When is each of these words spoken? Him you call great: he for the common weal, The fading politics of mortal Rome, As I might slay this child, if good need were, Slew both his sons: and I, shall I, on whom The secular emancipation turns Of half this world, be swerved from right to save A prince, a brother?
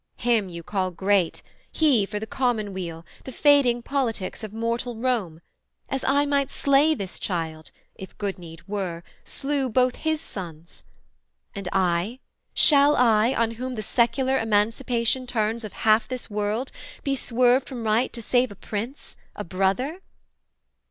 Him 0.17 0.49
you 0.49 0.63
call 0.63 0.89
great: 0.89 1.43
he 1.71 2.07
for 2.07 2.19
the 2.19 2.25
common 2.25 2.73
weal, 2.73 3.05
The 3.23 3.31
fading 3.31 3.83
politics 3.83 4.43
of 4.43 4.51
mortal 4.51 4.95
Rome, 4.95 5.41
As 5.89 6.03
I 6.05 6.25
might 6.25 6.49
slay 6.49 6.95
this 6.95 7.19
child, 7.19 7.69
if 7.93 8.17
good 8.17 8.39
need 8.39 8.67
were, 8.67 9.03
Slew 9.23 9.69
both 9.69 9.97
his 9.97 10.19
sons: 10.19 10.83
and 11.53 11.69
I, 11.71 12.17
shall 12.55 12.95
I, 12.95 13.35
on 13.35 13.51
whom 13.51 13.75
The 13.75 13.83
secular 13.83 14.39
emancipation 14.39 15.27
turns 15.27 15.63
Of 15.63 15.73
half 15.73 16.07
this 16.07 16.31
world, 16.31 16.71
be 17.03 17.15
swerved 17.15 17.67
from 17.69 17.83
right 17.83 18.11
to 18.11 18.23
save 18.23 18.49
A 18.49 18.55
prince, 18.55 19.15
a 19.35 19.43
brother? 19.43 20.01